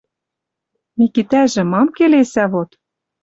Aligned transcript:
Микитӓжӹ 0.97 1.63
мам 1.71 1.87
келесӓ 1.97 2.45
вот? 2.51 2.69